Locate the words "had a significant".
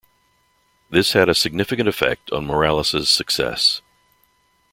1.13-1.87